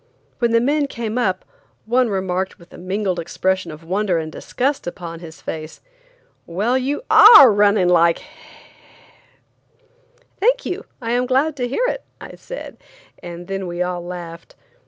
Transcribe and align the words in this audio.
When 0.39 0.49
the 0.49 0.59
men 0.59 0.87
came 0.87 1.19
up, 1.19 1.45
one 1.85 2.09
remarked, 2.09 2.57
with 2.57 2.73
a 2.73 2.79
mingled 2.79 3.19
expression 3.19 3.69
of 3.69 3.83
wonder 3.83 4.17
and 4.17 4.31
disgust 4.31 4.87
upon 4.87 5.19
his 5.19 5.41
face: 5.43 5.79
"Well, 6.47 6.75
you 6.75 7.03
ARE 7.11 7.51
running 7.53 7.87
like 7.87 8.17
h–!" 8.19 8.27
"Thank 10.39 10.65
you; 10.65 10.85
I 11.03 11.11
am 11.11 11.27
glad 11.27 11.55
to 11.57 11.67
hear 11.67 11.85
it," 11.85 12.03
I 12.19 12.33
said, 12.35 12.77
and 13.21 13.45
then 13.45 13.67
we 13.67 13.83
all 13.83 14.03
laughed. 14.03 14.55